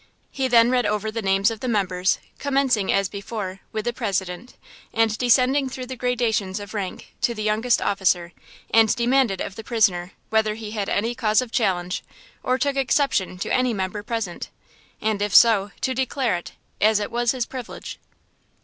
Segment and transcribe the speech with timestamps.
[0.31, 4.55] He then read over the names of the members, commencing as before, with the President,
[4.91, 8.33] and descending through the gradations of rank to the youngest officer,
[8.71, 12.03] and demanded of the prisoner whether he had any cause of challenge,
[12.41, 14.49] or took any exception to any member present,
[15.01, 17.99] and if so, to declare it, as was his privilege.